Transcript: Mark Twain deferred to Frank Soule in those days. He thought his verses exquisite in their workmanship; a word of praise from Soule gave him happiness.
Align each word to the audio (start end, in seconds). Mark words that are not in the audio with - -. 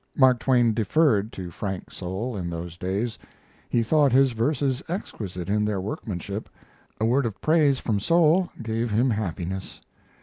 Mark 0.17 0.39
Twain 0.39 0.73
deferred 0.73 1.31
to 1.33 1.51
Frank 1.51 1.91
Soule 1.91 2.35
in 2.35 2.49
those 2.49 2.75
days. 2.75 3.19
He 3.69 3.83
thought 3.83 4.11
his 4.11 4.31
verses 4.31 4.81
exquisite 4.89 5.47
in 5.47 5.63
their 5.63 5.79
workmanship; 5.79 6.49
a 6.99 7.05
word 7.05 7.27
of 7.27 7.39
praise 7.39 7.77
from 7.77 7.99
Soule 7.99 8.49
gave 8.63 8.89
him 8.89 9.11
happiness. 9.11 9.79